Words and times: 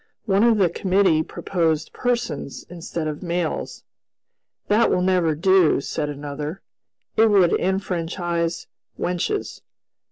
One 0.25 0.43
of 0.43 0.57
the 0.57 0.67
committee 0.67 1.21
proposed 1.21 1.93
"persons" 1.93 2.65
instead 2.71 3.07
of 3.07 3.21
"males." 3.21 3.83
"That 4.67 4.89
will 4.89 5.03
never 5.03 5.35
do," 5.35 5.79
said 5.79 6.09
another, 6.09 6.63
"it 7.15 7.27
would 7.29 7.53
enfranchise 7.59 8.65
wenches." 8.99 9.61